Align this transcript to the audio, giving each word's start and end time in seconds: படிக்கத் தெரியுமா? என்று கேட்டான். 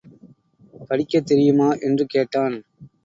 படிக்கத் 0.89 1.25
தெரியுமா? 1.25 1.73
என்று 1.79 2.05
கேட்டான். 2.05 2.57